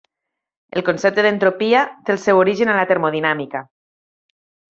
[0.79, 3.65] El concepte d'entropia té el seu origen a la Termodinàmica.